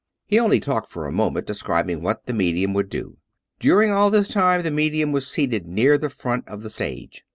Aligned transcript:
He 0.25 0.39
only 0.39 0.59
talked 0.59 0.89
for 0.89 1.05
a 1.05 1.11
moment, 1.11 1.45
describing 1.45 2.01
what 2.01 2.25
the 2.25 2.33
medium 2.33 2.73
would 2.73 2.89
do. 2.89 3.17
During 3.59 3.91
all 3.91 4.09
this 4.09 4.27
time 4.29 4.63
the 4.63 4.71
medium 4.71 5.11
was 5.11 5.27
seated 5.27 5.67
near 5.67 5.95
the 5.95 6.09
front 6.09 6.47
of 6.47 6.63
the 6.63 6.71
stage. 6.71 7.23